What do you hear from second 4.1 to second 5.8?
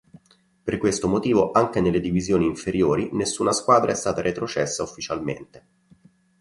retrocessa ufficialmente.